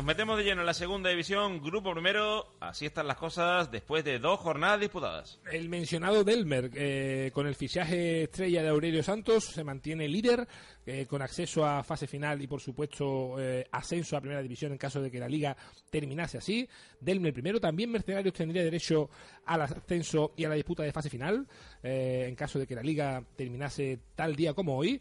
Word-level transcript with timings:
Nos 0.00 0.06
metemos 0.06 0.38
de 0.38 0.44
lleno 0.44 0.62
en 0.62 0.66
la 0.66 0.72
segunda 0.72 1.10
división, 1.10 1.60
grupo 1.60 1.92
primero. 1.92 2.54
Así 2.58 2.86
están 2.86 3.06
las 3.06 3.18
cosas 3.18 3.70
después 3.70 4.02
de 4.02 4.18
dos 4.18 4.40
jornadas 4.40 4.80
disputadas. 4.80 5.38
El 5.52 5.68
mencionado 5.68 6.24
Delmer, 6.24 6.70
eh, 6.72 7.30
con 7.34 7.46
el 7.46 7.54
fichaje 7.54 8.22
estrella 8.22 8.62
de 8.62 8.70
Aurelio 8.70 9.02
Santos, 9.02 9.44
se 9.44 9.62
mantiene 9.62 10.08
líder, 10.08 10.48
eh, 10.86 11.06
con 11.06 11.22
acceso 11.22 11.64
a 11.64 11.82
fase 11.82 12.06
final 12.06 12.40
y, 12.40 12.46
por 12.46 12.60
supuesto, 12.60 13.36
eh, 13.38 13.66
ascenso 13.70 14.16
a 14.16 14.20
primera 14.20 14.42
división 14.42 14.72
en 14.72 14.78
caso 14.78 15.00
de 15.00 15.10
que 15.10 15.18
la 15.18 15.28
liga 15.28 15.56
terminase 15.90 16.38
así. 16.38 16.68
Delmer 17.00 17.32
primero, 17.32 17.60
también 17.60 17.90
Mercenarios 17.90 18.34
tendría 18.34 18.62
derecho 18.62 19.10
al 19.44 19.62
ascenso 19.62 20.32
y 20.36 20.44
a 20.44 20.48
la 20.48 20.54
disputa 20.54 20.82
de 20.82 20.92
fase 20.92 21.10
final, 21.10 21.46
en 21.82 22.34
caso 22.34 22.58
de 22.58 22.66
que 22.66 22.74
la 22.74 22.82
liga 22.82 23.22
terminase 23.36 23.98
tal 24.14 24.34
día 24.36 24.54
como 24.54 24.76
hoy. 24.76 25.00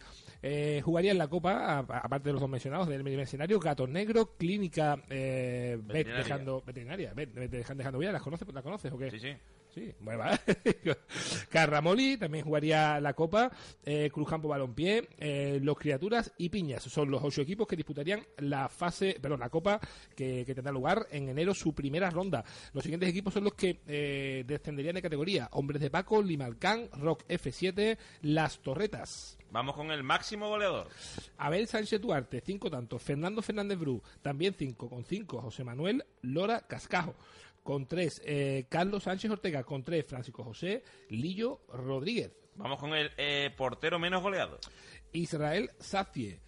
jugaría 0.84 1.12
en 1.12 1.18
la 1.18 1.28
Copa, 1.28 1.80
aparte 1.80 2.30
de 2.30 2.34
los 2.34 2.42
dos 2.42 2.50
mencionados, 2.50 2.88
Delmer 2.88 3.14
y 3.14 3.18
Mercenarios, 3.18 3.60
Gato 3.61 3.88
Negro, 3.88 4.36
Clínica 4.38 5.02
dejando 5.07 6.61
veterinaria, 6.61 7.14
dejando 7.14 8.00
vida, 8.00 8.11
¿las 8.11 8.21
conoces, 8.21 8.48
¿la 8.54 8.61
conoces 8.61 8.92
o 8.92 8.98
qué? 8.98 9.11
Sí, 9.11 9.20
sí. 9.20 9.34
Sí, 9.73 9.93
bueno, 10.00 10.19
va. 10.19 10.39
Carramoli 11.50 12.18
también 12.18 12.43
jugaría 12.43 13.00
la 13.00 13.14
Copa, 13.14 13.51
eh, 13.83 14.09
Cruzcampo 14.11 14.47
Balompié, 14.47 15.07
eh, 15.18 15.59
Los 15.61 15.78
Criaturas 15.78 16.33
y 16.37 16.50
Piñas. 16.50 16.83
Son 16.83 17.11
los 17.11 17.23
ocho 17.23 17.42
equipos 17.42 17.68
que 17.68 17.75
disputarían 17.75 18.25
la 18.37 18.68
fase, 18.68 19.18
perdón, 19.21 19.42
la 19.42 19.50
Copa 19.50 19.79
que, 20.15 20.43
tendrá 20.45 20.71
lugar 20.71 21.07
en 21.11 21.29
enero, 21.29 21.54
su 21.54 21.73
primera 21.73 22.09
ronda. 22.09 22.43
Los 22.73 22.83
siguientes 22.83 23.09
equipos 23.09 23.33
son 23.33 23.43
los 23.43 23.54
que 23.54 23.79
eh, 23.87 24.43
descenderían 24.47 24.95
de 24.95 25.01
categoría. 25.04 25.50
Hombres 25.51 25.81
de 25.81 25.92
Paco, 25.92 26.21
Limalcán, 26.21 26.89
Rock 26.93 27.25
F7, 27.28 27.97
Las 28.21 28.59
Torretas. 28.59 29.37
Vamos 29.51 29.75
con 29.75 29.92
el 29.92 30.04
máximo 30.04 30.47
goleador. 30.47 30.87
Abel 31.37 31.67
Sánchez 31.67 32.02
Duarte, 32.02 32.42
cinco 32.42 32.70
tantos. 32.70 33.02
Fernando 33.02 33.42
Fernández 33.42 33.80
Bru, 33.80 34.02
también 34.22 34.56
cinco, 34.58 34.89
con 34.89 35.03
cinco. 35.03 35.42
José 35.42 35.64
Manuel 35.64 36.06
Lora 36.22 36.61
Cascajo 36.61 37.16
con 37.64 37.88
tres 37.88 38.22
eh, 38.26 38.66
Carlos 38.70 39.04
Sánchez 39.04 39.32
Ortega, 39.32 39.64
con 39.64 39.84
tres 39.84 40.06
Francisco 40.06 40.44
José 40.44 40.84
Lillo 41.10 41.62
Rodríguez. 41.70 42.32
Vamos 42.56 42.80
con 42.80 42.94
el 42.94 43.12
eh, 43.18 43.52
portero 43.56 44.00
menos 44.00 44.22
goleado. 44.22 44.60
Israel 45.12 45.72
Sacie, 45.80 46.42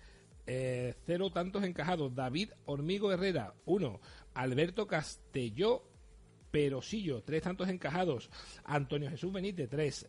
eh, 0.46 0.96
cero 1.06 1.32
tantos 1.32 1.64
encajados. 1.64 2.14
David 2.14 2.52
Hormigo 2.66 3.12
Herrera, 3.12 3.54
uno. 3.66 4.02
Alberto 4.34 4.88
Castelló 4.88 5.84
Perosillo, 6.52 7.24
tres 7.24 7.44
tantos 7.44 7.70
encajados. 7.70 8.30
Antonio 8.64 9.10
Jesús 9.10 9.32
Benítez, 9.32 9.70
tres. 9.70 10.06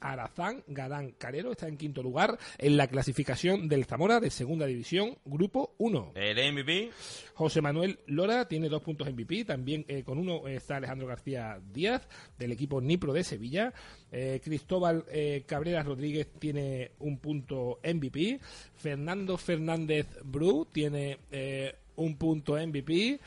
Arazán 0.00 0.62
Galán 0.66 1.12
Carero 1.12 1.52
está 1.52 1.68
en 1.68 1.76
quinto 1.76 2.02
lugar 2.02 2.38
en 2.58 2.76
la 2.76 2.86
clasificación 2.86 3.68
del 3.68 3.84
Zamora 3.84 4.20
de 4.20 4.30
Segunda 4.30 4.66
División, 4.66 5.16
Grupo 5.24 5.74
1. 5.78 6.12
El 6.14 6.52
MVP. 6.52 6.90
José 7.34 7.60
Manuel 7.60 7.98
Lora 8.06 8.46
tiene 8.48 8.68
dos 8.68 8.82
puntos 8.82 9.10
MVP, 9.10 9.44
también 9.44 9.84
eh, 9.88 10.02
con 10.02 10.18
uno 10.18 10.46
está 10.46 10.76
Alejandro 10.76 11.06
García 11.06 11.60
Díaz 11.72 12.06
del 12.38 12.52
equipo 12.52 12.80
Nipro 12.80 13.12
de 13.12 13.24
Sevilla. 13.24 13.72
Eh, 14.12 14.40
Cristóbal 14.42 15.04
eh, 15.10 15.44
Cabrera 15.46 15.82
Rodríguez 15.82 16.28
tiene 16.38 16.92
un 16.98 17.18
punto 17.18 17.80
MVP. 17.82 18.40
Fernando 18.74 19.36
Fernández 19.36 20.06
Bru 20.24 20.66
tiene 20.70 21.18
un 21.96 22.16
punto 22.16 22.54
MVP. 22.54 23.20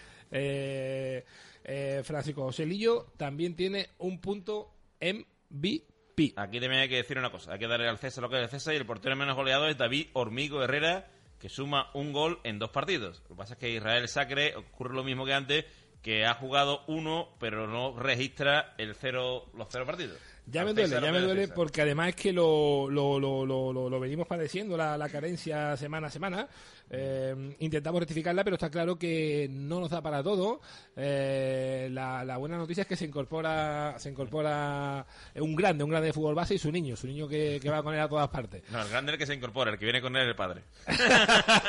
Francisco 2.03 2.43
Joselillo 2.43 3.07
también 3.17 3.55
tiene 3.55 3.89
un 3.99 4.19
punto 4.19 4.73
MVP. 5.01 5.92
Aquí 6.35 6.59
también 6.59 6.81
hay 6.81 6.89
que 6.89 6.97
decir 6.97 7.17
una 7.17 7.31
cosa, 7.31 7.53
hay 7.53 7.59
que 7.59 7.67
darle 7.67 7.87
al 7.87 7.97
César 7.97 8.21
lo 8.21 8.29
que 8.29 8.37
es 8.37 8.43
el 8.43 8.49
César 8.49 8.73
y 8.73 8.77
el 8.77 8.85
portero 8.85 9.15
menos 9.15 9.35
goleado 9.35 9.67
es 9.67 9.77
David 9.77 10.07
Hormigo 10.13 10.63
Herrera, 10.63 11.07
que 11.39 11.49
suma 11.49 11.89
un 11.93 12.13
gol 12.13 12.39
en 12.43 12.59
dos 12.59 12.69
partidos. 12.69 13.21
Lo 13.23 13.29
que 13.29 13.35
pasa 13.35 13.53
es 13.53 13.59
que 13.59 13.71
Israel 13.71 14.07
Sacre 14.07 14.55
ocurre 14.55 14.93
lo 14.93 15.03
mismo 15.03 15.25
que 15.25 15.33
antes, 15.33 15.65
que 16.03 16.25
ha 16.25 16.35
jugado 16.35 16.83
uno, 16.87 17.29
pero 17.39 17.67
no 17.67 17.97
registra 17.97 18.75
el 18.77 18.93
cero, 18.93 19.49
los 19.55 19.67
cero 19.71 19.85
partidos. 19.85 20.19
Ya 20.45 20.65
me 20.65 20.73
duele, 20.73 21.01
ya 21.01 21.11
me 21.11 21.21
duele 21.21 21.47
porque 21.47 21.81
además 21.81 22.09
es 22.09 22.15
que 22.15 22.33
lo, 22.33 22.89
lo, 22.89 23.19
lo, 23.19 23.45
lo 23.45 23.99
venimos 23.99 24.27
padeciendo 24.27 24.75
la, 24.75 24.97
la, 24.97 25.07
carencia 25.07 25.77
semana 25.77 26.07
a 26.07 26.11
semana. 26.11 26.47
Eh, 26.89 27.55
intentamos 27.59 28.01
rectificarla, 28.01 28.43
pero 28.43 28.55
está 28.57 28.69
claro 28.69 28.97
que 28.97 29.47
no 29.49 29.79
nos 29.79 29.89
da 29.89 30.01
para 30.01 30.21
todo. 30.21 30.59
Eh, 30.97 31.87
la, 31.91 32.25
la, 32.25 32.37
buena 32.37 32.57
noticia 32.57 32.81
es 32.81 32.87
que 32.87 32.97
se 32.97 33.05
incorpora 33.05 33.95
se 33.97 34.09
incorpora 34.09 35.05
un 35.35 35.55
grande, 35.55 35.83
un 35.83 35.89
grande 35.89 36.07
de 36.07 36.13
fútbol 36.13 36.35
base 36.35 36.55
y 36.55 36.59
su 36.59 36.71
niño, 36.71 36.95
su 36.97 37.07
niño 37.07 37.27
que, 37.27 37.59
que 37.61 37.69
va 37.69 37.81
con 37.81 37.93
él 37.93 38.01
a 38.01 38.09
todas 38.09 38.27
partes. 38.29 38.63
No, 38.69 38.81
el 38.81 38.89
grande 38.89 39.11
es 39.11 39.13
el 39.13 39.19
que 39.19 39.25
se 39.25 39.33
incorpora, 39.35 39.71
el 39.71 39.79
que 39.79 39.85
viene 39.85 40.01
con 40.01 40.15
él 40.15 40.23
es 40.23 40.27
el 40.27 40.35
padre. 40.35 40.63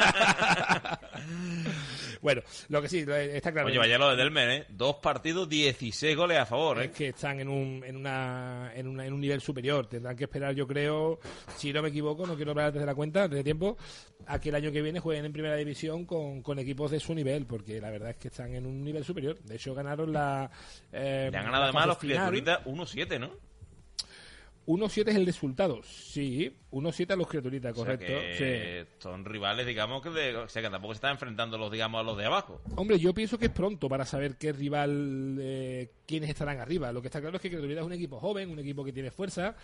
Bueno, 2.25 2.41
lo 2.71 2.81
que 2.81 2.89
sí, 2.89 3.05
está 3.07 3.53
claro. 3.53 3.69
Oye, 3.69 3.77
vaya 3.77 3.99
lo 3.99 4.09
de 4.09 4.17
Delmer, 4.17 4.49
¿eh? 4.49 4.67
Dos 4.71 4.97
partidos, 4.97 5.47
16 5.47 6.17
goles 6.17 6.39
a 6.39 6.47
favor, 6.47 6.81
¿eh? 6.81 6.87
Es 6.87 6.91
que 6.93 7.09
están 7.09 7.39
en 7.39 7.49
un, 7.49 7.85
en, 7.85 7.97
una, 7.97 8.73
en, 8.75 8.89
una, 8.89 9.05
en 9.05 9.13
un 9.13 9.21
nivel 9.21 9.43
superior. 9.43 9.87
Tendrán 9.87 10.17
que 10.17 10.25
esperar, 10.25 10.55
yo 10.55 10.67
creo, 10.67 11.21
si 11.59 11.71
no 11.71 11.83
me 11.83 11.91
equivoco, 11.91 12.27
no 12.27 12.35
quiero 12.35 12.53
hablar 12.53 12.73
desde 12.73 12.87
la 12.87 12.95
cuenta, 12.95 13.29
desde 13.29 13.45
tiempo, 13.45 13.77
a 14.27 14.39
que 14.41 14.49
el 14.49 14.55
año 14.55 14.73
que 14.73 14.81
viene 14.81 15.01
jueguen 15.01 15.27
en 15.27 15.35
primera 15.35 15.55
división 15.57 16.07
con, 16.07 16.41
con 16.41 16.59
equipos 16.59 16.91
de 16.91 16.99
su 16.99 17.15
nivel, 17.15 17.45
porque 17.45 17.79
la 17.79 17.91
verdad 17.91 18.09
es 18.13 18.17
que 18.17 18.29
están 18.29 18.55
en 18.55 18.65
un 18.65 18.83
nivel 18.83 19.05
superior. 19.05 19.39
De 19.41 19.57
hecho, 19.57 19.75
ganaron 19.75 20.11
la. 20.11 20.51
Eh, 20.93 21.29
Le 21.31 21.37
han 21.37 21.45
ganado 21.45 21.65
además 21.65 21.89
los 21.89 21.99
criaturitas 21.99 22.65
1-7, 22.65 23.21
¿no? 23.21 23.33
1-7 24.67 25.09
es 25.09 25.17
el 25.17 25.27
resultado, 25.27 25.83
sí. 25.83 26.53
1-7 26.71 27.13
a 27.13 27.17
los 27.17 27.29
criaturitas, 27.29 27.73
correcto. 27.73 28.13
Son 28.99 29.25
rivales, 29.25 29.67
digamos, 29.67 30.03
que, 30.03 30.09
o 30.09 30.49
sea, 30.49 30.63
que 30.63 30.71
tampoco 30.71 30.95
se 30.95 30.99
están 30.99 31.13
enfrentando 31.13 31.57
los, 31.57 31.71
digamos, 31.71 32.01
a 32.01 32.03
los 32.03 32.17
de 32.17 32.25
abajo. 32.25 32.61
Hombre, 32.77 32.99
yo 32.99 33.15
pienso 33.15 33.39
que 33.39 33.47
es 33.47 33.53
pronto 33.53 33.89
para 33.89 34.05
saber 34.05 34.37
qué 34.37 34.53
rival, 34.53 35.39
eh, 35.41 35.93
quiénes 36.07 36.31
estarán 36.31 36.59
arriba. 36.59 36.93
Lo 36.93 37.01
que 37.01 37.09
está 37.09 37.21
claro 37.21 37.37
es 37.37 37.43
que 37.43 37.49
Criaturitas 37.49 37.83
es 37.83 37.87
un 37.87 37.93
equipo 37.93 38.19
joven, 38.19 38.51
un 38.51 38.59
equipo 38.59 38.85
que 38.85 38.93
tiene 38.93 39.11
fuerza, 39.11 39.55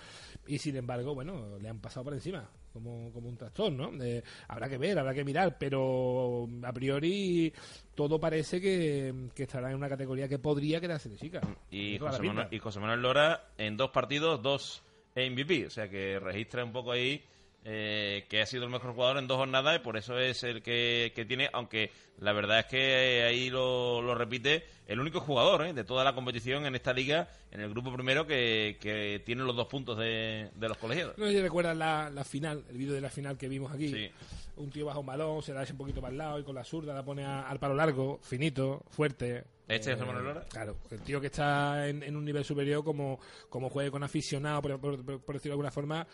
y 0.47 0.59
sin 0.59 0.77
embargo, 0.77 1.15
bueno, 1.15 1.59
le 1.59 1.69
han 1.69 1.81
pasado 1.81 2.05
por 2.05 2.15
encima, 2.15 2.49
como, 2.73 3.13
como 3.13 3.29
un 3.29 3.37
trastorno. 3.37 3.91
¿no? 3.91 4.05
Eh, 4.05 4.23
habrá 4.49 4.69
que 4.69 4.79
ver, 4.79 4.99
habrá 4.99 5.15
que 5.15 5.25
mirar, 5.25 5.57
pero 5.59 6.49
a 6.63 6.73
priori 6.73 7.53
todo 7.95 8.21
parece 8.21 8.61
que, 8.61 9.29
que 9.35 9.43
estará 9.45 9.71
en 9.71 9.77
una 9.77 9.89
categoría 9.89 10.29
que 10.29 10.39
podría 10.39 10.81
quedarse 10.81 11.09
de 11.09 11.17
chica. 11.17 11.41
Y 11.71 11.99
José, 11.99 12.23
Manuel, 12.23 12.49
y 12.51 12.59
José 12.59 12.81
Manuel 12.81 13.03
Lora, 13.03 13.51
en 13.59 13.77
dos 13.77 13.91
partidos, 13.91 14.43
dos 14.43 14.83
MVP, 15.29 15.67
o 15.67 15.71
sea 15.71 15.89
que 15.89 16.19
registra 16.21 16.65
un 16.65 16.73
poco 16.73 16.93
ahí 16.93 17.23
eh, 17.63 18.25
que 18.31 18.41
ha 18.41 18.47
sido 18.47 18.65
el 18.65 18.71
mejor 18.71 18.95
jugador 18.95 19.19
en 19.19 19.27
dos 19.27 19.37
jornadas 19.37 19.77
y 19.77 19.81
por 19.81 19.99
eso 19.99 20.19
es 20.19 20.43
el 20.45 20.63
que, 20.63 21.13
tiene, 21.29 21.51
aunque 21.53 21.91
la 22.19 22.33
verdad 22.33 22.61
es 22.61 22.65
que 22.67 23.23
ahí 23.23 23.51
lo, 23.51 24.15
repite, 24.15 24.65
el 24.87 24.99
único 24.99 25.21
jugador 25.21 25.67
eh, 25.67 25.75
de 25.75 25.85
toda 25.85 26.03
la 26.03 26.15
competición 26.15 26.65
en 26.65 26.75
esta 26.75 26.95
liga, 26.95 27.29
en 27.51 27.61
el 27.61 27.69
grupo 27.69 27.93
primero, 27.93 28.27
que, 28.27 28.79
que 28.81 29.23
tiene 29.27 29.43
los 29.43 29.55
dos 29.55 29.67
puntos 29.67 29.99
de, 29.99 30.49
los 30.59 30.79
colegiados. 30.79 31.19
No 31.19 31.27
sé 31.27 31.33
si 31.33 31.41
recuerdas 31.43 31.77
la, 31.77 32.25
final, 32.25 32.65
el 32.71 32.79
vídeo 32.79 32.95
de 32.95 33.03
la 33.03 33.11
final 33.11 33.37
que 33.37 33.49
vimos 33.49 33.71
aquí. 33.71 34.11
Un 34.57 34.71
tío 34.71 34.87
baja 34.87 34.99
un 34.99 35.07
balón, 35.07 35.43
se 35.43 35.53
da 35.53 35.65
un 35.71 35.77
poquito 35.77 36.01
para 36.01 36.13
el 36.13 36.19
lado 36.19 36.39
y 36.39 36.45
con 36.45 36.55
la 36.55 36.65
zurda 36.65 36.95
la 36.95 37.05
pone 37.05 37.25
al 37.25 37.59
palo 37.59 37.75
largo, 37.75 38.19
finito, 38.23 38.83
fuerte, 38.91 39.45
¿Este 39.71 39.93
es 39.93 39.99
Manuel 40.01 40.25
Lora? 40.25 40.45
Claro, 40.51 40.79
el 40.91 41.01
tío 41.03 41.21
que 41.21 41.29
está 41.29 41.87
en, 41.87 42.17
un 42.17 42.25
nivel 42.25 42.45
superior 42.45 42.83
como, 42.83 43.21
como 43.49 43.71
juegue 43.71 43.93
con 43.93 44.03
aficionado, 44.03 44.63
por, 44.63 44.81
decirlo 44.81 45.39
de 45.41 45.51
alguna 45.51 45.71
forma, 45.71 46.05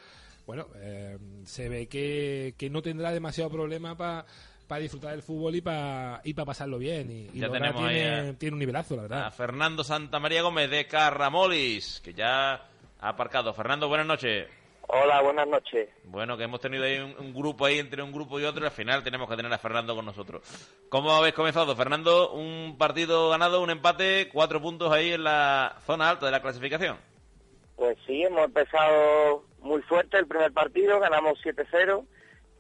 bueno, 0.47 0.67
eh, 0.77 1.17
se 1.45 1.67
ve 1.71 1.87
que, 1.87 2.55
que 2.59 2.69
no 2.69 2.83
tendrá 2.83 3.13
demasiado 3.13 3.51
problema 3.51 3.97
para 3.97 4.27
para 4.67 4.81
disfrutar 4.81 5.13
del 5.13 5.23
fútbol 5.23 5.55
y 5.55 5.61
para 5.61 6.21
y 6.25 6.35
para 6.35 6.47
pasarlo 6.47 6.79
bien. 6.79 7.11
Y, 7.11 7.39
ya 7.39 7.49
tenemos 7.49 7.89
tiene, 7.89 8.35
tiene 8.35 8.55
un 8.55 8.59
nivelazo, 8.59 8.97
la 8.97 9.03
verdad. 9.03 9.27
A 9.27 9.31
Fernando 9.31 9.85
Santamaría 9.85 10.43
Gómez 10.43 10.69
de 10.71 10.87
Carramolis, 10.87 12.01
que 12.03 12.13
ya 12.13 12.55
ha 12.55 13.09
aparcado. 13.09 13.55
Fernando, 13.55 13.89
buenas 13.89 14.07
noches. 14.07 14.49
Hola, 14.89 15.21
buenas 15.21 15.49
noches. 15.49 15.89
Bueno, 16.05 16.37
que 16.37 16.45
hemos 16.45 16.61
tenido 16.61 16.85
ahí 16.85 16.99
un, 16.99 17.35
grupo 17.35 17.67
ahí 17.67 17.79
entre 17.79 18.03
un 18.03 18.13
grupo 18.13 18.39
y 18.39 18.45
otro 18.45 18.63
y 18.63 18.67
al 18.67 18.73
final 18.73 19.03
tenemos 19.03 19.29
que 19.29 19.37
tener 19.37 19.53
a 19.53 19.59
Fernando 19.59 19.97
con 19.97 20.05
nosotros. 20.05 20.43
¿Cómo 20.89 21.11
habéis 21.11 21.35
comenzado, 21.35 21.75
Fernando? 21.75 22.33
Un 22.33 22.77
partido 22.79 23.31
ganado, 23.31 23.63
un 23.63 23.71
empate, 23.71 24.29
cuatro 24.33 24.61
puntos 24.61 24.93
ahí 24.93 25.13
en 25.13 25.25
la 25.25 25.77
zona 25.87 26.11
alta 26.11 26.27
de 26.27 26.33
la 26.33 26.41
clasificación. 26.41 26.99
Pues 27.75 27.99
sí, 28.07 28.23
hemos 28.23 28.45
empezado 28.45 29.45
muy 29.61 29.83
fuerte 29.83 30.19
el 30.19 30.27
primer 30.27 30.53
partido, 30.53 31.01
ganamos 31.01 31.39
7-0 31.45 32.07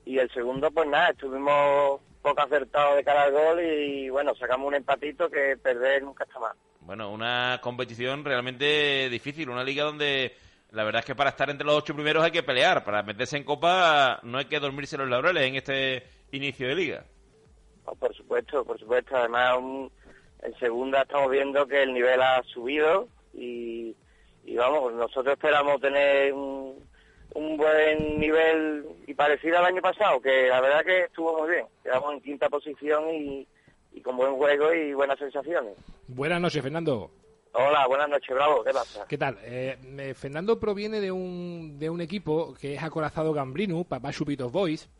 y 0.05 0.19
el 0.19 0.31
segundo 0.32 0.70
pues 0.70 0.88
nada, 0.88 1.11
estuvimos 1.11 2.00
poco 2.22 2.43
acertados 2.43 2.96
de 2.96 3.05
cara 3.05 3.22
al 3.22 3.32
gol 3.32 3.61
y 3.64 4.11
bueno, 4.11 4.34
sacamos 4.34 4.67
un 4.67 4.75
empatito 4.75 5.31
que 5.31 5.56
perder 5.62 6.02
nunca 6.02 6.25
está 6.25 6.40
mal. 6.40 6.56
Bueno, 6.81 7.11
una 7.11 7.61
competición 7.62 8.25
realmente 8.25 9.08
difícil, 9.08 9.49
una 9.49 9.64
liga 9.64 9.84
donde 9.84 10.34
la 10.76 10.84
verdad 10.84 11.00
es 11.00 11.06
que 11.06 11.14
para 11.14 11.31
estar 11.31 11.49
entre 11.49 11.67
los 11.67 11.75
ocho 11.75 11.94
primeros 11.94 12.23
hay 12.23 12.31
que 12.31 12.43
pelear. 12.43 12.84
Para 12.84 13.02
meterse 13.02 13.38
en 13.38 13.44
Copa 13.44 14.20
no 14.23 14.37
hay 14.37 14.44
que 14.44 14.61
dormirse 14.61 14.99
los 14.99 15.08
laureles 15.08 15.44
en 15.44 15.56
este 15.56 16.02
inicio 16.32 16.69
de 16.69 16.75
liga. 16.75 17.05
por 17.99 18.14
supuesto, 18.14 18.62
por 18.62 18.78
supuesto. 18.78 19.17
Además, 19.17 19.56
en 20.43 20.55
segunda 20.58 21.00
estamos 21.00 21.31
viendo 21.31 21.67
que 21.67 21.82
el 21.82 21.94
nivel 21.94 22.20
ha 22.20 22.43
subido 22.43 23.08
y, 23.32 23.96
vamos, 24.55 24.93
nosotros 24.93 25.32
esperamos 25.32 25.81
tener 25.81 26.34
un, 26.34 26.84
buen 27.56 28.20
nivel 28.20 28.84
y 29.06 29.14
parecido 29.14 29.58
al 29.58 29.64
año 29.64 29.81
pasado, 29.81 30.20
que 30.20 30.49
la 30.49 30.61
verdad 30.61 30.84
que 30.84 31.05
estuvo 31.05 31.38
muy 31.38 31.52
bien. 31.52 31.67
Quedamos 31.82 32.12
en 32.12 32.20
quinta 32.20 32.50
posición 32.50 33.14
y, 33.14 33.49
con 34.02 34.19
buen 34.19 34.34
juego 34.37 34.75
y 34.75 34.93
buenas 34.93 35.19
sensaciones. 35.19 35.72
Buenas 36.06 36.38
noches, 36.38 36.62
Fernando. 36.62 37.11
Hola, 37.58 37.87
buenas 37.87 38.11
noches, 38.11 38.35
Bravo, 38.35 38.62
¿qué 38.62 38.70
pasa? 38.70 39.06
¿Qué 39.08 39.17
tal? 39.17 39.38
Eh, 39.43 40.14
Fernando 40.14 40.61
proviene 40.61 41.00
de 41.00 41.11
un, 41.11 41.79
de 41.79 41.88
un 41.88 42.03
equipo 42.03 42.55
que 42.61 42.75
es 42.75 42.82
acorazado 42.82 43.32
Gambrino, 43.32 43.82
Papá 43.85 44.12
Chupitos 44.12 44.53
Boys, 44.53 44.91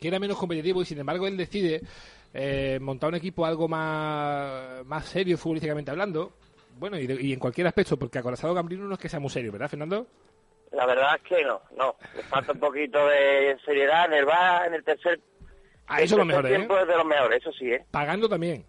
que 0.00 0.08
era 0.08 0.18
menos 0.18 0.36
competitivo 0.36 0.82
y 0.82 0.84
sin 0.84 0.98
embargo 0.98 1.28
él 1.28 1.36
decide 1.36 1.82
eh, 2.34 2.80
montar 2.80 3.10
un 3.10 3.14
equipo 3.14 3.46
algo 3.46 3.68
más, 3.68 4.84
más 4.84 5.06
serio 5.06 5.38
futbolísticamente 5.38 5.92
hablando. 5.92 6.32
Bueno, 6.76 6.98
y, 6.98 7.32
en 7.32 7.38
cualquier 7.38 7.68
aspecto, 7.68 7.96
porque 7.96 8.18
acorazado 8.18 8.52
Gambrino 8.52 8.84
no 8.84 8.94
es 8.94 9.00
que 9.00 9.08
sea 9.08 9.20
muy 9.20 9.30
serio, 9.30 9.52
¿verdad, 9.52 9.68
Fernando? 9.68 10.08
La 10.72 10.86
verdad 10.86 11.14
es 11.14 11.22
que 11.22 11.44
no, 11.44 11.62
no. 11.76 11.94
Le 12.16 12.22
falta 12.24 12.50
un 12.50 12.58
poquito 12.58 13.06
de 13.06 13.56
seriedad 13.64 14.06
en 14.06 14.12
el 14.14 14.24
bar, 14.24 14.66
en 14.66 14.74
el 14.74 14.82
tercer. 14.82 15.20
Ah, 15.86 16.02
eso 16.02 16.16
es 16.16 16.18
lo 16.18 16.24
mejor, 16.24 16.46
¿eh? 16.46 16.56
es 16.56 16.88
de 16.88 16.96
los 16.96 17.06
mejores, 17.06 17.38
eso 17.40 17.52
sí, 17.52 17.70
¿eh? 17.70 17.84
Pagando 17.92 18.28
también. 18.28 18.66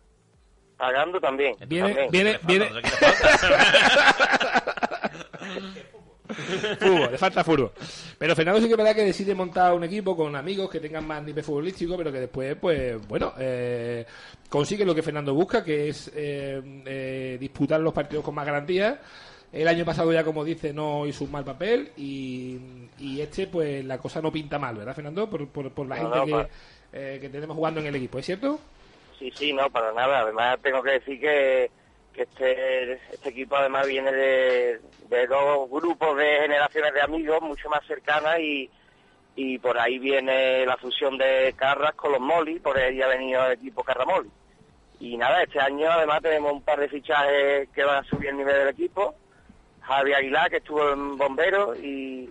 Pagando 0.77 1.19
también. 1.19 1.55
Viene, 1.67 2.07
viene, 2.11 2.39
viene. 2.43 2.69
fútbol, 6.79 7.11
le 7.11 7.17
falta 7.17 7.43
fútbol. 7.43 7.71
Pero 8.17 8.35
Fernando 8.35 8.61
sí 8.61 8.67
que 8.67 8.73
es 8.73 8.77
verdad 8.77 8.95
que 8.95 9.05
decide 9.05 9.35
montar 9.35 9.73
un 9.73 9.83
equipo 9.83 10.15
con 10.15 10.35
amigos 10.35 10.69
que 10.69 10.79
tengan 10.79 11.05
más 11.05 11.23
nivel 11.23 11.43
futbolístico, 11.43 11.97
pero 11.97 12.11
que 12.11 12.21
después, 12.21 12.55
pues, 12.59 13.07
bueno, 13.07 13.33
eh, 13.37 14.05
consigue 14.49 14.85
lo 14.85 14.95
que 14.95 15.03
Fernando 15.03 15.33
busca, 15.33 15.63
que 15.63 15.89
es 15.89 16.11
eh, 16.15 16.61
eh, 16.85 17.37
disputar 17.39 17.79
los 17.79 17.93
partidos 17.93 18.23
con 18.23 18.35
más 18.35 18.45
garantías. 18.45 18.97
El 19.51 19.67
año 19.67 19.85
pasado 19.85 20.11
ya, 20.11 20.23
como 20.23 20.43
dice, 20.43 20.73
no 20.73 21.07
hizo 21.07 21.23
un 21.23 21.31
mal 21.31 21.45
papel 21.45 21.91
y, 21.95 22.59
este, 23.19 23.47
pues, 23.47 23.83
la 23.85 23.97
cosa 23.97 24.21
no 24.21 24.31
pinta 24.31 24.59
mal, 24.59 24.75
¿verdad, 24.75 24.93
Fernando? 24.93 25.29
Por, 25.29 25.47
por, 25.47 25.87
la 25.87 25.95
gente 25.95 26.49
que, 26.91 27.19
que 27.21 27.29
tenemos 27.29 27.55
jugando 27.55 27.79
en 27.79 27.87
el 27.87 27.95
equipo, 27.95 28.19
¿es 28.19 28.25
cierto? 28.25 28.59
Sí, 29.17 29.31
sí, 29.33 29.53
no, 29.53 29.69
para 29.69 29.91
nada. 29.93 30.19
Además, 30.19 30.59
tengo 30.61 30.83
que 30.83 30.91
decir 30.91 31.19
que, 31.19 31.71
este, 32.15 32.93
este 32.93 33.29
equipo 33.29 33.55
además 33.55 33.87
viene 33.87 34.11
de, 34.11 34.79
dos 35.27 35.69
grupos 35.69 36.17
de 36.17 36.39
generaciones 36.41 36.93
de 36.93 37.01
amigos 37.01 37.41
mucho 37.41 37.69
más 37.69 37.85
cercanas 37.85 38.39
y, 38.39 38.69
y 39.35 39.59
por 39.59 39.77
ahí 39.77 39.99
viene 39.99 40.65
la 40.65 40.77
fusión 40.77 41.17
de 41.17 41.53
Carras 41.55 41.93
con 41.93 42.11
los 42.11 42.21
Moli, 42.21 42.59
por 42.59 42.77
ahí 42.77 43.01
ha 43.01 43.07
venido 43.07 43.45
el 43.45 43.53
equipo 43.53 43.83
Carramoli. 43.83 44.29
Y 44.99 45.15
nada, 45.15 45.43
este 45.43 45.59
año 45.59 45.91
además 45.91 46.21
tenemos 46.23 46.51
un 46.53 46.63
par 46.63 46.79
de 46.79 46.89
fichajes 46.89 47.69
que 47.69 47.83
van 47.83 48.03
a 48.03 48.07
subir 48.07 48.29
el 48.29 48.37
nivel 48.37 48.55
del 48.55 48.69
equipo. 48.69 49.15
Javi 49.81 50.13
Aguilar, 50.13 50.49
que 50.49 50.57
estuvo 50.57 50.91
en 50.91 51.17
Bombero, 51.17 51.75
y, 51.75 52.29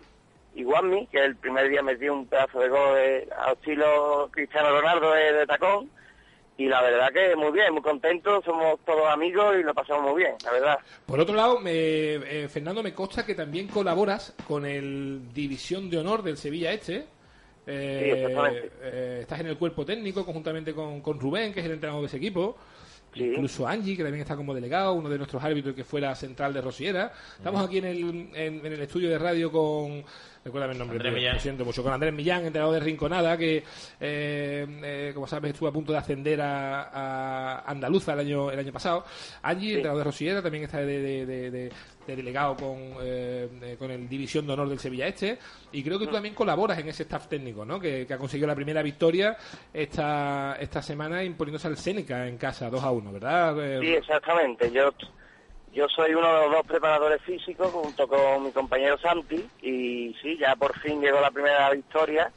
y 0.54 0.64
que 1.06 1.18
el 1.18 1.36
primer 1.36 1.68
día 1.68 1.82
metió 1.82 2.12
un 2.12 2.26
pedazo 2.26 2.58
de 2.58 2.68
gol 2.68 2.98
a 3.38 3.52
estilo 3.52 4.28
Cristiano 4.32 4.70
Ronaldo 4.70 5.12
de 5.12 5.46
tacón 5.46 5.90
y 6.58 6.66
la 6.66 6.80
verdad 6.80 7.12
que 7.12 7.36
muy 7.36 7.52
bien, 7.52 7.72
muy 7.72 7.82
contentos, 7.82 8.44
somos 8.44 8.80
todos 8.84 9.06
amigos 9.08 9.56
y 9.60 9.62
lo 9.62 9.74
pasamos 9.74 10.10
muy 10.10 10.22
bien, 10.22 10.34
la 10.44 10.52
verdad. 10.52 10.78
Por 11.04 11.20
otro 11.20 11.34
lado, 11.34 11.60
me, 11.60 11.72
eh, 11.72 12.48
Fernando, 12.48 12.82
me 12.82 12.94
consta 12.94 13.26
que 13.26 13.34
también 13.34 13.68
colaboras 13.68 14.34
con 14.48 14.64
el 14.64 15.32
División 15.34 15.90
de 15.90 15.98
Honor 15.98 16.22
del 16.22 16.38
Sevilla 16.38 16.72
Este. 16.72 17.06
Eh, 17.68 18.28
eh, 18.82 19.18
estás 19.22 19.40
en 19.40 19.48
el 19.48 19.58
cuerpo 19.58 19.84
técnico 19.84 20.24
conjuntamente 20.24 20.72
con, 20.72 21.00
con 21.00 21.20
Rubén, 21.20 21.52
que 21.52 21.60
es 21.60 21.66
el 21.66 21.72
entrenador 21.72 22.02
de 22.02 22.06
ese 22.06 22.16
equipo. 22.16 22.56
Incluso 23.14 23.66
Angie, 23.66 23.96
que 23.96 24.02
también 24.02 24.22
está 24.22 24.36
como 24.36 24.54
delegado, 24.54 24.92
uno 24.92 25.08
de 25.08 25.16
nuestros 25.16 25.42
árbitros 25.42 25.74
que 25.74 25.84
fuera 25.84 26.14
central 26.14 26.52
de 26.52 26.60
Rosiera. 26.60 27.12
Estamos 27.36 27.66
aquí 27.66 27.78
en 27.78 27.86
el, 27.86 28.30
en 28.34 28.66
el 28.66 28.80
estudio 28.82 29.08
de 29.08 29.18
radio 29.18 29.50
con 29.50 30.04
recuérdame 30.46 30.74
el 30.74 30.78
nombre, 30.78 31.10
lo 31.10 31.40
siento 31.40 31.64
mucho, 31.64 31.82
con 31.82 31.92
Andrés 31.92 32.14
Millán, 32.14 32.46
entrenador 32.46 32.74
de 32.74 32.80
Rinconada, 32.80 33.36
que, 33.36 33.56
eh, 33.56 33.64
eh, 34.00 35.10
como 35.12 35.26
sabes, 35.26 35.52
estuvo 35.52 35.68
a 35.68 35.72
punto 35.72 35.90
de 35.90 35.98
ascender 35.98 36.40
a, 36.40 37.64
Andaluza 37.66 38.12
el 38.12 38.20
año, 38.20 38.50
el 38.52 38.58
año 38.60 38.72
pasado. 38.72 39.04
Angie, 39.42 39.74
entrenador 39.74 39.98
de 39.98 40.04
Rosillera, 40.04 40.42
también 40.42 40.64
está 40.64 40.78
de, 40.78 41.72
delegado 42.06 42.56
con, 42.56 42.78
eh, 43.02 43.74
con 43.76 43.90
el 43.90 44.08
División 44.08 44.46
de 44.46 44.52
Honor 44.52 44.68
del 44.68 44.78
Sevilla 44.78 45.08
Este, 45.08 45.36
y 45.72 45.82
creo 45.82 45.98
que 45.98 46.06
tú 46.06 46.12
también 46.12 46.34
colaboras 46.34 46.78
en 46.78 46.88
ese 46.88 47.02
staff 47.02 47.26
técnico, 47.26 47.64
¿no? 47.64 47.80
Que, 47.80 48.06
ha 48.08 48.16
conseguido 48.16 48.46
la 48.46 48.54
primera 48.54 48.82
victoria 48.82 49.36
esta, 49.74 50.56
esta 50.60 50.80
semana 50.80 51.24
imponiéndose 51.24 51.66
al 51.66 51.76
Seneca 51.76 52.28
en 52.28 52.38
casa, 52.38 52.70
2 52.70 52.84
a 52.84 52.90
1, 52.92 53.12
¿verdad? 53.12 53.80
Sí, 53.80 53.94
exactamente. 53.94 54.70
Yo 54.70 54.92
yo 55.76 55.86
soy 55.90 56.14
uno 56.14 56.26
de 56.26 56.40
los 56.44 56.52
dos 56.52 56.66
preparadores 56.66 57.20
físicos 57.20 57.70
junto 57.70 58.08
con 58.08 58.44
mi 58.44 58.50
compañero 58.50 58.96
Santi 58.96 59.46
y 59.60 60.16
sí, 60.22 60.38
ya 60.38 60.56
por 60.56 60.74
fin 60.78 61.02
llegó 61.02 61.20
la 61.20 61.30
primera 61.30 61.68
victoria 61.68 62.32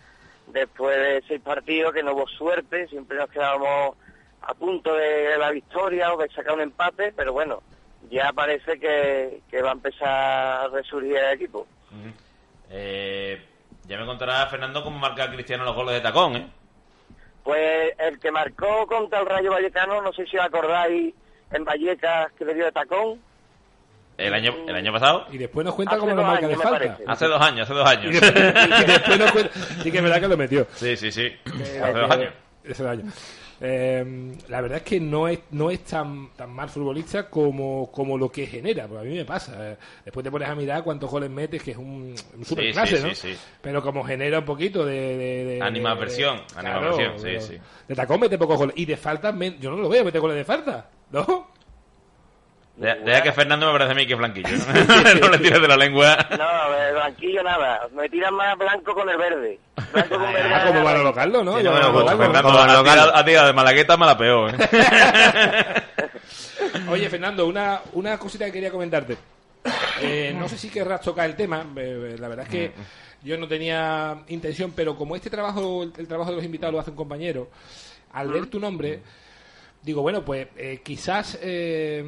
después 0.47 0.97
de 0.97 1.23
seis 1.25 1.39
partidos 1.41 1.93
que 1.93 2.03
no 2.03 2.11
hubo 2.13 2.27
suerte, 2.27 2.89
siempre 2.89 3.17
nos 3.17 3.29
quedábamos 3.29 3.95
a 4.41 4.53
punto 4.55 4.93
de 4.93 5.37
la 5.37 5.51
victoria 5.51 6.13
o 6.13 6.17
de 6.17 6.27
sacar 6.29 6.55
un 6.55 6.61
empate, 6.61 7.13
pero 7.13 7.31
bueno, 7.31 7.63
ya 8.11 8.33
parece 8.33 8.77
que, 8.77 9.61
va 9.61 9.69
a 9.69 9.73
empezar 9.73 10.09
a 10.09 10.67
resurgir 10.67 11.15
el 11.15 11.33
equipo. 11.33 11.65
Eh, 12.69 13.41
ya 13.85 13.97
me 13.97 14.05
contará 14.05 14.47
Fernando 14.47 14.83
cómo 14.83 14.99
marca 14.99 15.31
Cristiano 15.31 15.63
los 15.63 15.75
goles 15.75 15.93
de 15.93 16.01
tacón, 16.01 16.35
¿eh? 16.35 16.47
Pues 17.43 17.93
el 17.99 18.19
que 18.19 18.31
marcó 18.31 18.85
contra 18.85 19.21
el 19.21 19.25
Rayo 19.25 19.51
Vallecano, 19.51 20.01
no 20.01 20.11
sé 20.11 20.25
si 20.25 20.37
acordáis, 20.37 21.13
en 21.51 21.63
Vallecas 21.63 22.33
que 22.33 22.43
le 22.43 22.53
dio 22.53 22.65
de 22.65 22.71
tacón, 22.73 23.28
el 24.19 24.33
año, 24.33 24.53
el 24.67 24.75
año 24.75 24.91
pasado. 24.91 25.25
Y 25.31 25.37
después 25.37 25.65
nos 25.65 25.75
cuenta 25.75 25.97
cómo 25.97 26.15
lo 26.15 26.23
marca 26.23 26.47
de 26.47 26.55
falta. 26.55 26.97
Hace 27.07 27.25
dos 27.25 27.41
años, 27.41 27.61
hace 27.61 27.73
dos 27.73 27.89
años. 27.89 28.05
Y 28.05 28.19
después, 28.19 29.19
nos 29.19 29.31
cuenta. 29.31 29.51
Sí 29.83 29.91
que 29.91 29.97
es 29.97 30.03
verdad 30.03 30.19
que 30.19 30.27
lo 30.27 30.37
metió. 30.37 30.67
Sí, 30.75 30.95
sí, 30.97 31.11
sí. 31.11 31.23
Eh, 31.23 31.81
hace 31.83 31.99
dos 31.99 32.11
años. 32.11 32.33
Hace 32.69 32.83
dos 32.83 32.91
años. 32.91 33.13
Eh, 33.61 34.37
la 34.47 34.61
verdad 34.61 34.77
es 34.77 34.83
que 34.83 35.01
no 35.01 35.27
es 35.27 35.39
no 35.51 35.69
es 35.69 35.83
tan 35.83 36.29
tan 36.33 36.49
mal 36.49 36.69
futbolista 36.69 37.29
como, 37.29 37.91
como 37.91 38.17
lo 38.17 38.31
que 38.31 38.47
genera, 38.47 38.87
porque 38.87 39.05
a 39.05 39.09
mí 39.09 39.17
me 39.17 39.25
pasa. 39.25 39.71
Eh, 39.71 39.77
después 40.05 40.23
te 40.23 40.31
pones 40.31 40.47
a 40.47 40.55
mirar 40.55 40.81
cuántos 40.81 41.11
goles 41.11 41.29
metes, 41.29 41.61
que 41.61 41.71
es 41.71 41.77
un, 41.77 42.15
un 42.37 42.45
super 42.45 42.71
clase, 42.71 43.01
¿no? 43.01 43.09
Pero 43.61 43.83
como 43.83 44.03
genera 44.05 44.39
un 44.39 44.45
poquito 44.45 44.85
de. 44.85 45.17
de, 45.17 45.45
de 45.45 45.61
animaversión, 45.61 46.41
animaversión, 46.55 47.19
sí, 47.19 47.39
sí. 47.41 47.57
De 47.85 47.95
tacón 47.95 48.21
mete 48.21 48.37
pocos 48.37 48.57
goles. 48.57 48.75
Y 48.77 48.85
de 48.85 48.95
falta, 48.95 49.35
yo 49.59 49.71
no 49.71 49.77
lo 49.77 49.89
veo, 49.89 50.05
mete 50.05 50.19
goles 50.19 50.37
de 50.37 50.45
falta, 50.45 50.89
¿no? 51.11 51.51
Deja 52.79 53.21
que 53.21 53.33
Fernando 53.33 53.67
me 53.67 53.73
parece 53.73 53.91
a 53.91 53.95
mí 53.95 54.07
que 54.07 54.13
es 54.13 54.19
blanquillo. 54.19 54.47
¿no? 55.21 55.29
le 55.29 55.37
tires 55.39 55.61
de 55.61 55.67
la 55.67 55.75
lengua. 55.75 56.17
No, 56.31 56.93
blanquillo 56.93 57.43
nada. 57.43 57.87
Me 57.93 58.07
tiran 58.07 58.33
más 58.33 58.57
blanco 58.57 58.93
con 58.93 59.09
el 59.09 59.17
verde. 59.17 59.59
Blanco 59.91 60.17
con 60.17 60.33
verde. 60.33 60.53
Ah, 60.53 60.63
como 60.67 60.83
Manolo 60.83 61.13
Carlos, 61.13 61.43
¿no? 61.43 61.59
Yo 61.59 61.71
bueno, 61.71 61.91
pues, 61.91 62.17
Fernando 62.17 62.49
ha 62.49 63.25
tirado 63.25 63.47
de 63.47 63.53
Malagueta 63.53 63.97
mala 63.97 64.17
peor. 64.17 64.55
¿eh? 64.57 65.83
Oye, 66.89 67.09
Fernando, 67.09 67.45
una, 67.45 67.81
una 67.93 68.17
cosita 68.17 68.45
que 68.45 68.53
quería 68.53 68.71
comentarte. 68.71 69.17
Eh, 70.01 70.33
no 70.37 70.47
sé 70.47 70.57
si 70.57 70.69
querrás 70.69 71.01
tocar 71.01 71.29
el 71.29 71.35
tema. 71.35 71.65
Eh, 71.75 72.15
la 72.17 72.29
verdad 72.29 72.45
es 72.45 72.51
que 72.51 72.71
yo 73.23 73.37
no 73.37 73.47
tenía 73.49 74.19
intención, 74.29 74.71
pero 74.73 74.95
como 74.95 75.17
este 75.17 75.29
trabajo, 75.29 75.83
el 75.83 76.07
trabajo 76.07 76.29
de 76.29 76.37
los 76.37 76.45
invitados 76.45 76.73
lo 76.73 76.79
hace 76.79 76.91
un 76.91 76.95
compañero, 76.95 77.49
al 78.13 78.29
ver 78.29 78.47
tu 78.47 78.57
nombre 78.57 79.01
digo, 79.81 80.01
bueno, 80.01 80.23
pues 80.23 80.47
eh, 80.57 80.81
quizás 80.83 81.39
eh, 81.41 82.03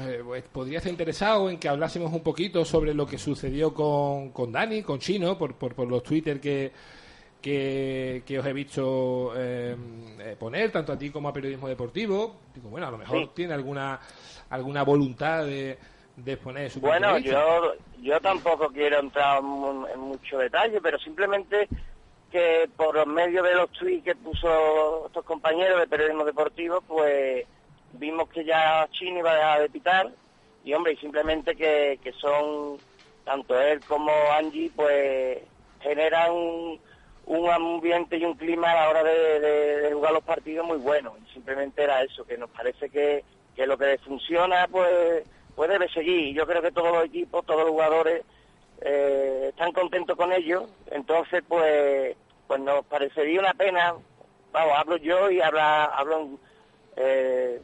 eh, 0.00 0.22
pues, 0.24 0.42
podría 0.44 0.78
estar 0.78 0.90
interesado 0.90 1.50
en 1.50 1.58
que 1.58 1.68
hablásemos 1.68 2.12
un 2.12 2.22
poquito 2.22 2.64
sobre 2.64 2.94
lo 2.94 3.06
que 3.06 3.18
sucedió 3.18 3.74
con, 3.74 4.30
con 4.30 4.52
Dani, 4.52 4.82
con 4.82 4.98
Chino, 4.98 5.36
por, 5.36 5.54
por, 5.54 5.74
por 5.74 5.88
los 5.88 6.02
Twitter 6.02 6.40
que, 6.40 6.72
que, 7.40 8.38
os 8.38 8.46
he 8.46 8.52
visto 8.52 9.32
poner, 10.38 10.70
tanto 10.70 10.92
a 10.92 10.98
ti 10.98 11.10
como 11.10 11.28
a 11.28 11.32
Periodismo 11.32 11.68
Deportivo. 11.68 12.36
Digo, 12.54 12.68
bueno, 12.68 12.86
a 12.86 12.90
lo 12.90 12.98
mejor 12.98 13.34
tiene 13.34 13.54
alguna 13.54 13.98
alguna 14.50 14.82
voluntad 14.82 15.44
de, 15.44 15.78
de 16.16 16.32
exponer 16.32 16.70
su 16.70 16.80
Bueno, 16.80 17.18
yo, 17.18 17.72
yo 18.02 18.20
tampoco 18.20 18.68
quiero 18.68 19.00
entrar 19.00 19.38
en 19.38 20.00
mucho 20.00 20.38
detalle, 20.38 20.80
pero 20.80 20.98
simplemente 20.98 21.68
que 22.32 22.68
por 22.76 23.06
medio 23.06 23.42
de 23.42 23.54
los 23.54 23.70
tweets 23.72 24.04
que 24.04 24.14
puso 24.16 25.06
estos 25.06 25.24
compañeros 25.24 25.78
de 25.78 25.86
periodismo 25.86 26.24
deportivo, 26.24 26.80
pues 26.80 27.46
vimos 27.92 28.28
que 28.30 28.44
ya 28.44 28.88
Chini 28.90 29.18
iba 29.18 29.30
a 29.30 29.36
dejar 29.36 29.60
de 29.60 29.68
pitar 29.68 30.10
y 30.64 30.72
hombre, 30.74 30.92
y 30.92 30.96
simplemente 30.96 31.54
que, 31.54 31.98
que 32.02 32.12
son 32.12 32.78
tanto 33.24 33.60
él 33.60 33.80
como 33.86 34.12
Angie, 34.32 34.70
pues 34.74 35.38
generan 35.80 36.32
un, 36.32 36.80
ambiente 37.50 38.16
y 38.16 38.24
un 38.24 38.34
clima 38.34 38.70
a 38.70 38.74
la 38.74 38.88
hora 38.90 39.04
de, 39.04 39.90
jugar 39.92 40.12
los 40.12 40.24
partidos 40.24 40.66
muy 40.66 40.78
bueno. 40.78 41.14
Y 41.24 41.32
simplemente 41.32 41.82
era 41.82 42.02
eso, 42.02 42.24
que 42.24 42.38
nos 42.38 42.50
parece 42.50 42.88
que, 42.88 43.24
que 43.56 43.66
lo 43.66 43.76
que 43.76 43.98
funciona, 43.98 44.68
pues, 44.70 45.24
pues 45.54 45.68
debe 45.68 45.88
seguir. 45.88 46.34
Yo 46.34 46.46
creo 46.46 46.62
que 46.62 46.72
todos 46.72 46.92
los 46.92 47.04
equipos, 47.04 47.44
todos 47.44 47.62
los 47.62 47.70
jugadores 47.70 48.22
eh, 48.80 49.46
están 49.50 49.72
contentos 49.72 50.16
con 50.16 50.32
ellos. 50.32 50.64
Entonces, 50.90 51.42
pues 51.46 52.16
pues 52.46 52.60
nos 52.60 52.84
parecería 52.86 53.40
una 53.40 53.54
pena, 53.54 53.94
vamos, 54.52 54.74
hablo 54.76 54.96
yo 54.96 55.30
y 55.30 55.40
habla, 55.40 55.84
hablo 55.84 56.30
eh, 56.96 57.60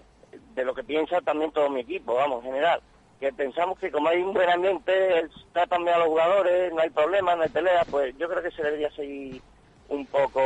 de 0.55 0.65
lo 0.65 0.75
que 0.75 0.85
piensa 0.85 1.21
también 1.21 1.53
todo 1.53 1.71
mi 1.71 1.81
equipo, 1.81 2.15
vamos, 2.15 2.45
en 2.45 2.53
general, 2.53 2.81
que 3.21 3.33
pensamos 3.33 3.79
que 3.79 3.91
como 3.91 4.09
hay 4.09 4.23
un 4.23 4.33
buen 4.33 4.51
ambiente, 4.51 5.21
está 5.21 5.67
también 5.67 5.97
a 5.97 5.99
los 6.01 6.09
jugadores, 6.09 6.73
no 6.73 6.81
hay 6.81 6.91
problemas, 6.91 7.37
no 7.37 7.43
hay 7.43 7.49
peleas, 7.49 7.87
pues 7.91 8.17
yo 8.19 8.29
creo 8.29 8.43
que 8.43 8.51
se 8.51 8.63
debería 8.63 8.91
seguir 8.93 9.43
un 9.89 10.07
poco 10.07 10.41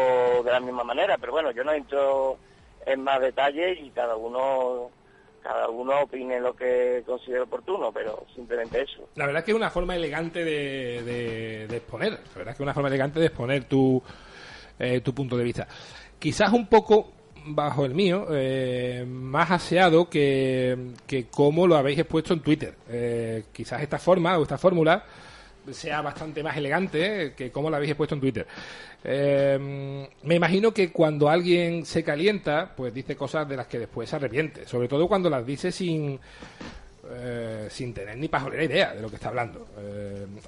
de 0.44 0.50
la 0.50 0.60
misma 0.60 0.84
manera, 0.84 1.18
pero 1.18 1.32
bueno, 1.32 1.50
yo 1.50 1.64
no 1.64 1.72
entro 1.72 2.38
en 2.86 3.02
más 3.02 3.20
detalle 3.20 3.72
y 3.72 3.90
cada 3.90 4.16
uno 4.16 4.90
cada 5.42 5.68
uno 5.68 6.02
opine 6.02 6.40
lo 6.40 6.54
que 6.54 7.02
considere 7.04 7.42
oportuno, 7.42 7.92
pero 7.92 8.24
simplemente 8.34 8.82
eso. 8.82 9.08
La 9.16 9.26
verdad 9.26 9.40
es 9.40 9.44
que 9.44 9.50
es 9.50 9.56
una 9.56 9.70
forma 9.70 9.96
elegante 9.96 10.44
de, 10.44 11.66
de, 11.68 11.76
exponer, 11.76 12.12
la 12.12 12.18
verdad 12.36 12.52
es 12.52 12.56
que 12.56 12.62
es 12.62 12.66
una 12.66 12.74
forma 12.74 12.88
elegante 12.88 13.20
de 13.20 13.26
exponer 13.26 13.64
tu, 13.64 14.02
eh, 14.78 15.00
tu 15.00 15.14
punto 15.14 15.36
de 15.36 15.44
vista. 15.44 15.66
Quizás 16.18 16.52
un 16.52 16.66
poco 16.68 17.12
bajo 17.46 17.84
el 17.84 17.94
mío, 17.94 18.26
eh, 18.30 19.04
más 19.06 19.50
aseado 19.50 20.08
que, 20.08 20.92
que 21.06 21.26
como 21.26 21.66
lo 21.66 21.76
habéis 21.76 21.98
expuesto 21.98 22.34
en 22.34 22.40
Twitter. 22.40 22.74
Eh, 22.88 23.44
quizás 23.52 23.82
esta 23.82 23.98
forma 23.98 24.38
o 24.38 24.42
esta 24.42 24.58
fórmula 24.58 25.04
sea 25.70 26.02
bastante 26.02 26.42
más 26.42 26.56
elegante 26.56 27.34
que 27.36 27.50
como 27.50 27.70
lo 27.70 27.76
habéis 27.76 27.92
expuesto 27.92 28.14
en 28.14 28.20
Twitter. 28.20 28.46
Eh, 29.04 30.08
me 30.22 30.34
imagino 30.34 30.72
que 30.72 30.90
cuando 30.90 31.28
alguien 31.28 31.84
se 31.84 32.02
calienta, 32.02 32.72
pues 32.76 32.92
dice 32.92 33.16
cosas 33.16 33.48
de 33.48 33.56
las 33.56 33.66
que 33.66 33.78
después 33.78 34.08
se 34.08 34.16
arrepiente, 34.16 34.66
sobre 34.66 34.88
todo 34.88 35.08
cuando 35.08 35.30
las 35.30 35.46
dice 35.46 35.72
sin 35.72 36.18
sin 37.68 37.92
tener 37.92 38.16
ni 38.16 38.26
pajolera 38.28 38.64
idea 38.64 38.94
de 38.94 39.02
lo 39.02 39.10
que 39.10 39.16
está 39.16 39.28
hablando. 39.28 39.66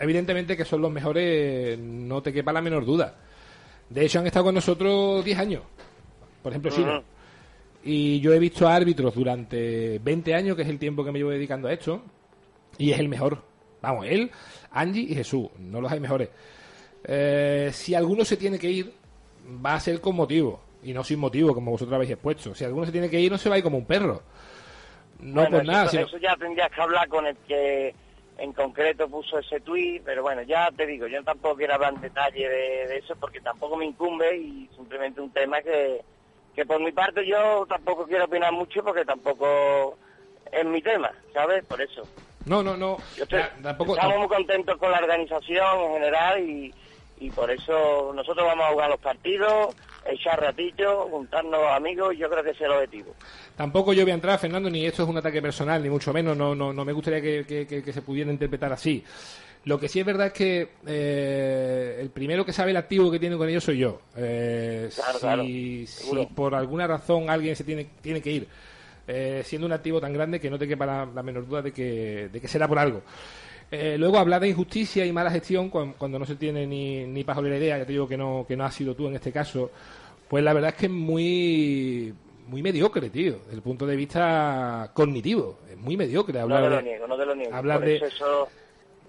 evidentemente 0.01 0.57
que 0.57 0.65
son 0.65 0.81
los 0.81 0.91
mejores, 0.91 1.79
no 1.79 2.23
te 2.23 2.33
quepa 2.33 2.55
la 2.55 2.63
menor 2.63 2.87
duda. 2.87 3.17
De 3.91 4.07
hecho, 4.07 4.21
han 4.21 4.27
estado 4.27 4.47
con 4.47 4.55
nosotros 4.55 5.23
10 5.23 5.39
años 5.39 5.63
por 6.45 6.53
ejemplo, 6.53 6.71
Chino. 6.71 7.03
Y 7.83 8.21
yo 8.21 8.35
he 8.35 8.39
visto 8.39 8.69
árbitros 8.69 9.15
durante 9.15 9.99
20 9.99 10.35
años, 10.35 10.57
que 10.57 10.63
es 10.63 10.69
el 10.69 10.79
tiempo 10.79 11.03
que 11.03 11.11
me 11.11 11.19
llevo 11.19 11.31
dedicando 11.31 11.69
a 11.69 11.73
esto, 11.73 12.03
y 12.77 12.91
es 12.91 12.99
el 12.99 13.09
mejor. 13.09 13.43
Vamos, 13.81 14.07
él, 14.07 14.31
Angie 14.75 15.03
y 15.03 15.15
Jesús, 15.15 15.49
no 15.59 15.81
los 15.81 15.91
hay 15.91 16.01
mejores. 16.01 16.29
Eh, 17.05 17.71
si 17.73 17.95
alguno 17.95 18.25
se 18.25 18.37
tiene 18.37 18.59
que 18.59 18.71
ir, 18.71 18.93
va 19.65 19.75
a 19.75 19.81
ser 19.81 20.01
con 20.01 20.17
motivo, 20.17 20.61
y 20.83 20.93
no 20.93 21.05
sin 21.05 21.19
motivo, 21.19 21.55
como 21.55 21.71
vosotros 21.71 21.95
habéis 21.95 22.13
expuesto. 22.13 22.55
Si 22.55 22.65
alguno 22.65 22.87
se 22.87 22.93
tiene 22.93 23.09
que 23.09 23.21
ir, 23.21 23.31
no 23.31 23.39
se 23.39 23.49
va 23.49 23.55
a 23.55 23.59
ir 23.59 23.65
como 23.65 23.79
un 23.79 23.87
perro. 23.87 24.23
No 25.21 25.49
por 25.49 25.65
nada. 25.65 25.87
Eso, 25.87 26.01
eso 26.01 26.19
ya 26.19 26.37
tendrías 26.37 26.71
que 26.71 26.81
hablar 26.81 27.09
con 27.09 27.27
el 27.27 27.37
que 27.49 27.95
en 28.37 28.53
concreto 28.53 29.09
puso 29.09 29.39
ese 29.39 29.61
tuit, 29.61 30.03
pero 30.05 30.23
bueno, 30.23 30.43
ya 30.43 30.71
te 30.77 30.87
digo, 30.87 31.07
yo 31.07 31.23
tampoco 31.23 31.57
quiero 31.57 31.75
hablar 31.75 31.95
en 31.95 32.01
detalle 32.01 32.49
de 32.49 32.99
eso 32.99 33.15
porque 33.17 33.41
tampoco 33.41 33.77
me 33.77 33.87
incumbe 33.87 34.37
y 34.37 34.69
simplemente 34.75 35.21
un 35.21 35.31
tema 35.31 35.63
que, 35.63 36.03
que 36.55 36.65
por 36.65 36.81
mi 36.81 36.93
parte 36.93 37.27
yo 37.27 37.67
tampoco 37.69 38.07
quiero 38.07 38.25
opinar 38.25 38.53
mucho 38.53 38.83
porque 38.83 39.05
tampoco 39.05 39.97
es 40.51 40.65
mi 40.65 40.81
tema, 40.81 41.11
¿sabes? 41.33 41.65
Por 41.65 41.81
eso. 41.81 42.03
No, 42.47 42.63
no, 42.63 42.77
no. 42.77 42.99
estamos 43.17 44.19
muy 44.19 44.29
contentos 44.29 44.77
con 44.77 44.91
la 44.91 44.99
organización 44.99 45.81
en 45.81 45.93
general 45.95 46.41
y, 46.41 46.75
y 47.21 47.31
por 47.31 47.51
eso 47.51 48.13
nosotros 48.15 48.47
vamos 48.47 48.67
a 48.67 48.73
jugar 48.73 48.91
los 48.91 49.01
partidos, 49.01 49.75
echar 50.07 50.41
ratitos, 50.41 51.11
juntarnos 51.11 51.61
amigos 51.71 52.15
yo 52.19 52.29
creo 52.29 52.45
que 52.45 52.51
ese 52.51 52.65
es 52.65 52.71
el 52.71 52.77
objetivo. 52.77 53.15
Tampoco 53.57 53.93
yo 53.93 54.03
voy 54.03 54.13
a 54.13 54.15
entrar, 54.15 54.39
Fernando, 54.39 54.69
ni 54.69 54.85
esto 54.85 55.05
es 55.05 55.09
un 55.09 55.17
ataque 55.17 55.41
personal, 55.41 55.83
ni 55.83 55.89
mucho 55.89 56.13
menos, 56.13 56.37
no, 56.37 56.55
no, 56.55 56.73
no 56.73 56.85
me 56.85 56.93
gustaría 56.93 57.21
que, 57.21 57.67
que 57.67 57.93
se 57.93 58.03
pudiera 58.03 58.31
interpretar 58.31 58.73
así. 58.73 59.05
Lo 59.65 59.81
que 59.81 59.89
sí 59.89 60.01
es 60.01 60.07
verdad 60.07 60.27
es 60.27 60.33
que 60.35 60.69
eh, 60.87 61.97
el 61.99 62.11
primero 62.11 62.45
que 62.45 62.53
sabe 62.53 62.73
el 62.73 62.77
activo 62.77 63.11
que 63.11 63.19
tiene 63.19 63.37
con 63.37 63.49
ellos 63.49 63.65
soy 63.65 63.79
yo. 63.79 64.01
Eh, 64.15 64.91
si, 64.91 65.87
por 66.35 66.55
alguna 66.55 66.87
razón 66.87 67.31
alguien 67.31 67.57
se 67.57 67.65
tiene, 67.65 67.87
tiene 68.03 68.21
que 68.21 68.31
ir, 68.31 68.49
eh, 69.07 69.43
siendo 69.45 69.67
un 69.67 69.73
activo 69.73 70.01
tan 70.01 70.13
grande 70.13 70.41
que 70.41 70.51
no 70.51 70.59
te 70.59 70.69
quepa 70.69 70.87
la, 70.87 71.23
menor 71.23 71.47
duda 71.47 71.63
de 71.63 71.73
que, 71.73 72.29
de 72.33 72.41
que 72.41 72.49
será 72.49 72.69
por 72.69 72.79
algo. 72.79 73.03
luego 73.71 74.19
hablar 74.19 74.41
de 74.41 74.49
injusticia 74.49 75.05
y 75.05 75.13
mala 75.13 75.31
gestión 75.31 75.71
cuando, 75.71 76.19
no 76.19 76.25
se 76.25 76.37
tiene 76.37 76.67
ni, 76.67 77.05
ni 77.05 77.25
la 77.25 77.57
idea, 77.57 77.79
ya 77.79 77.87
te 77.87 77.93
digo 77.93 78.07
que 78.07 78.17
no, 78.17 78.45
que 78.47 78.57
no 78.57 78.65
has 78.65 78.75
sido 78.75 78.95
tú 78.95 79.09
en 79.09 79.17
este 79.17 79.33
caso, 79.33 79.71
pues 80.29 80.45
la 80.45 80.53
verdad 80.53 80.71
es 80.71 80.77
que 80.77 80.87
es 80.87 80.93
muy 80.93 82.15
muy 82.47 82.63
mediocre, 82.63 83.11
tío, 83.11 83.39
desde 83.45 83.55
el 83.55 83.63
punto 83.63 83.87
de 83.87 83.97
vista 83.97 84.91
cognitivo. 84.93 85.61
Es 85.71 85.79
muy 85.79 85.97
mediocre 85.97 86.39
hablar 86.39 86.63
no 86.63 86.69
te 86.69 86.75
lo 86.75 86.83
niego, 86.83 87.07
no 87.07 87.17
te 87.17 87.27
lo 87.27 87.35
niego. 87.35 87.55
Hablar 87.55 87.81
de, 87.81 88.03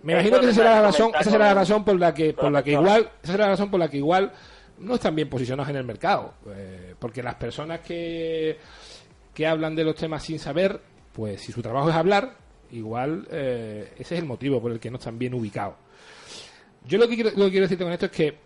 me 0.03 0.13
imagino 0.13 0.39
que 0.39 0.45
esa 0.45 0.55
será 0.55 0.75
la 0.75 0.81
razón, 0.83 1.11
esa 1.19 1.31
será 1.31 1.45
la 1.45 1.53
razón 1.55 1.83
por 1.83 1.99
la 1.99 2.13
que, 2.13 2.33
por 2.33 2.51
la 2.51 2.63
que 2.63 2.73
igual, 2.73 3.09
esa 3.23 3.31
será 3.31 3.45
la 3.45 3.51
razón 3.51 3.71
por 3.71 3.79
la 3.79 3.89
que 3.89 3.97
igual 3.97 4.31
no 4.77 4.95
están 4.95 5.15
bien 5.15 5.29
posicionados 5.29 5.69
en 5.69 5.77
el 5.77 5.83
mercado, 5.83 6.33
eh, 6.47 6.93
porque 6.99 7.23
las 7.23 7.35
personas 7.35 7.79
que 7.79 8.57
que 9.35 9.45
hablan 9.45 9.75
de 9.75 9.83
los 9.83 9.95
temas 9.95 10.23
sin 10.23 10.39
saber, 10.39 10.81
pues 11.13 11.41
si 11.41 11.51
su 11.51 11.61
trabajo 11.61 11.89
es 11.89 11.95
hablar, 11.95 12.37
igual 12.71 13.27
eh, 13.29 13.93
ese 13.99 14.15
es 14.15 14.21
el 14.21 14.25
motivo 14.25 14.59
por 14.59 14.71
el 14.71 14.79
que 14.79 14.89
no 14.89 14.97
están 14.97 15.19
bien 15.19 15.35
ubicados. 15.35 15.75
Yo 16.87 16.97
lo 16.97 17.07
que 17.07 17.15
quiero, 17.15 17.29
lo 17.35 17.47
decirte 17.47 17.83
con 17.83 17.93
esto 17.93 18.07
es 18.07 18.11
que 18.11 18.37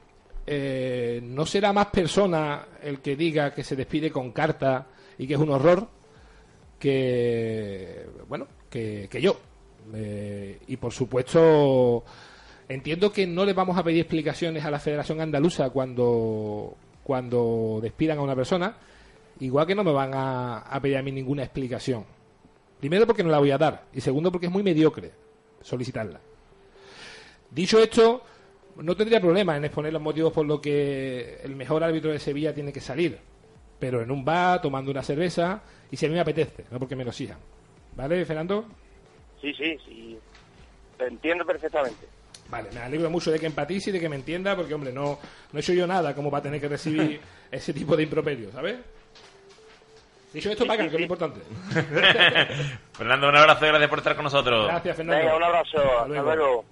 eh, 0.46 1.22
no 1.24 1.46
será 1.46 1.72
más 1.72 1.88
persona 1.88 2.66
el 2.84 3.00
que 3.00 3.16
diga 3.16 3.54
que 3.54 3.64
se 3.64 3.78
despide 3.78 4.12
con 4.12 4.32
carta 4.32 4.88
y 5.18 5.28
que 5.28 5.36
es 5.36 5.40
un 5.40 5.52
horror 5.52 5.88
que 6.80 8.06
bueno 8.28 8.48
que, 8.70 9.08
que 9.12 9.22
yo 9.22 9.40
eh, 9.94 10.60
y 10.68 10.78
por 10.78 10.94
supuesto, 10.94 12.04
entiendo 12.68 13.12
que 13.12 13.26
no 13.26 13.46
le 13.46 13.54
vamos 13.54 13.78
a 13.78 13.84
pedir 13.84 14.02
explicaciones 14.02 14.64
a 14.66 14.72
la 14.72 14.80
Federación 14.80 15.22
Andaluza 15.22 15.70
cuando, 15.70 16.76
cuando 17.04 17.80
despidan 17.82 18.20
a 18.20 18.22
una 18.22 18.36
persona, 18.36 18.76
igual 19.40 19.66
que 19.68 19.76
no 19.76 19.84
me 19.84 19.92
van 19.92 20.12
a, 20.14 20.80
pedir 20.82 20.98
a 20.98 21.02
mí 21.02 21.12
ninguna 21.12 21.44
explicación. 21.44 22.06
Primero 22.80 23.06
porque 23.06 23.24
no 23.24 23.30
la 23.30 23.40
voy 23.40 23.52
a 23.52 23.58
dar 23.58 23.86
y 23.94 24.02
segundo 24.02 24.32
porque 24.32 24.48
es 24.48 24.52
muy 24.52 24.64
mediocre 24.64 25.12
solicitarla. 25.62 26.20
Dicho 27.52 27.82
esto, 27.82 28.24
no 28.78 28.96
tendría 28.96 29.20
problema 29.20 29.58
en 29.58 29.66
exponer 29.66 29.92
los 29.92 30.02
motivos 30.02 30.32
por 30.32 30.46
los 30.46 30.60
que 30.60 31.40
el 31.44 31.56
mejor 31.56 31.84
árbitro 31.84 32.12
de 32.12 32.20
Sevilla 32.20 32.54
tiene 32.54 32.72
que 32.72 32.80
salir, 32.80 33.18
pero 33.80 34.02
en 34.02 34.12
un 34.12 34.24
bar, 34.24 34.62
tomando 34.62 34.92
una 34.92 35.04
cerveza 35.04 35.62
y 35.92 35.98
si 35.98 36.06
a 36.06 36.10
mí 36.10 36.16
me 36.16 36.22
apetece, 36.22 36.66
no 36.72 36.80
porque 36.80 36.96
me 36.96 37.04
lo 37.04 37.12
sigan. 37.12 37.40
¿Vale, 37.96 38.24
Fernando? 38.26 38.66
Sí, 39.42 39.54
sí, 39.54 39.78
sí. 39.86 40.18
Te 40.98 41.08
entiendo 41.08 41.46
perfectamente. 41.46 42.08
Vale, 42.50 42.70
me 42.74 42.80
alegro 42.80 43.10
mucho 43.10 43.32
de 43.32 43.40
que 43.40 43.46
empatice 43.46 43.90
y 43.90 43.94
de 43.94 44.00
que 44.00 44.10
me 44.10 44.16
entienda, 44.16 44.56
porque, 44.56 44.74
hombre, 44.74 44.92
no, 44.92 45.20
no 45.52 45.60
he 45.60 45.62
hecho 45.62 45.74
yo 45.74 45.86
nada 45.86 46.16
como 46.16 46.32
va 46.32 46.40
a 46.40 46.42
tener 46.42 46.60
que 46.60 46.68
recibir 46.68 47.20
ese 47.52 47.74
tipo 47.74 47.96
de 47.96 48.04
improperio, 48.04 48.52
¿sabes? 48.52 48.78
Dicho 50.34 50.52
esto, 50.52 50.66
pagan, 50.68 50.90
que 50.90 50.96
es 50.96 51.00
lo 51.00 51.06
importante. 51.06 51.42
Fernando, 52.94 53.30
un 53.30 53.36
abrazo 53.36 53.66
y 53.66 53.70
gracias 53.70 53.90
por 53.90 54.00
estar 54.00 54.16
con 54.16 54.26
nosotros. 54.26 54.68
Gracias, 54.68 54.98
Fernando. 54.98 55.24
Venga, 55.24 55.36
un 55.36 55.44
abrazo. 55.44 56.00
Hasta 56.02 56.08
luego. 56.36 56.66